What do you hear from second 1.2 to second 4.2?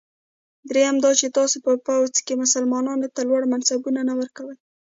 تاسي په پوځ کې مسلمانانو ته لوړ منصبونه نه